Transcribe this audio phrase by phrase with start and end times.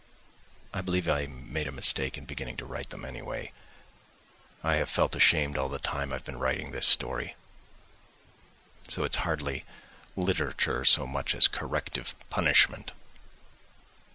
[0.73, 3.51] I believe I made a mistake in beginning to write them, anyway
[4.63, 7.35] I have felt ashamed all the time I've been writing this story;
[8.87, 9.63] so it's hardly
[10.15, 12.93] literature so much as a corrective punishment.